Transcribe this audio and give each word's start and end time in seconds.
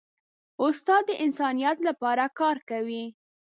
استاد 0.65 1.03
د 1.09 1.11
انسانیت 1.25 1.77
لپاره 1.87 2.23
کار 2.39 2.57
کوي. 2.69 3.05